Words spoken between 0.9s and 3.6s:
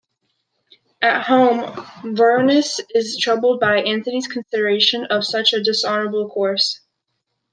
At home, Vorenus is troubled